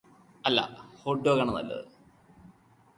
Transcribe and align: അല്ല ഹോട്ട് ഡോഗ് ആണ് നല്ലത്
അല്ല 0.45 0.59
ഹോട്ട് 1.03 1.23
ഡോഗ് 1.25 1.39
ആണ് 1.39 1.51
നല്ലത് 1.51 1.85